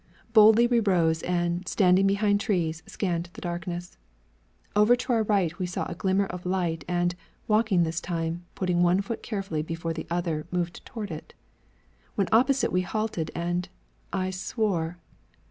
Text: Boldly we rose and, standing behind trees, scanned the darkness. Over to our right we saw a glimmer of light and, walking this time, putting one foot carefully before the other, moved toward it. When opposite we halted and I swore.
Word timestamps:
Boldly 0.33 0.65
we 0.65 0.79
rose 0.79 1.21
and, 1.21 1.67
standing 1.67 2.07
behind 2.07 2.41
trees, 2.41 2.81
scanned 2.87 3.29
the 3.33 3.39
darkness. 3.41 3.97
Over 4.75 4.95
to 4.95 5.13
our 5.13 5.21
right 5.21 5.55
we 5.59 5.67
saw 5.67 5.85
a 5.85 5.93
glimmer 5.93 6.25
of 6.25 6.43
light 6.43 6.83
and, 6.87 7.13
walking 7.47 7.83
this 7.83 8.01
time, 8.01 8.43
putting 8.55 8.81
one 8.81 9.01
foot 9.01 9.21
carefully 9.21 9.61
before 9.61 9.93
the 9.93 10.07
other, 10.09 10.47
moved 10.49 10.83
toward 10.87 11.11
it. 11.11 11.35
When 12.15 12.27
opposite 12.31 12.71
we 12.71 12.81
halted 12.81 13.29
and 13.35 13.69
I 14.11 14.31
swore. 14.31 14.97